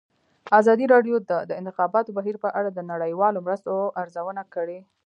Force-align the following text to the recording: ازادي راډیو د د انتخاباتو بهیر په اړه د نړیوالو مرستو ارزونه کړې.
ازادي 0.59 0.85
راډیو 0.93 1.15
د 1.29 1.31
د 1.49 1.51
انتخاباتو 1.59 2.15
بهیر 2.17 2.35
په 2.43 2.49
اړه 2.59 2.69
د 2.71 2.79
نړیوالو 2.91 3.43
مرستو 3.45 3.73
ارزونه 4.01 4.41
کړې. 4.53 4.79